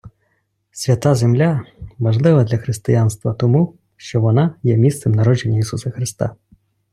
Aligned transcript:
Свята 0.71 1.15
Земля 1.15 1.65
важлива 1.99 2.43
для 2.43 2.57
Християнства 2.57 3.33
тому, 3.33 3.75
що 3.97 4.21
вона 4.21 4.55
є 4.63 4.77
місцем 4.77 5.11
народження 5.11 5.59
Ісуса 5.59 5.91
Христа. 5.91 6.35